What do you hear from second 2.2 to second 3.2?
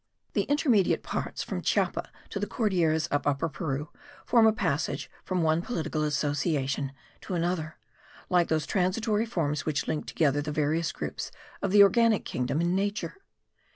to the Cordilleras